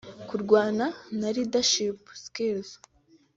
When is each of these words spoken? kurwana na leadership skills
kurwana 0.27 0.85
na 1.19 1.27
leadership 1.35 1.97
skills 2.25 2.69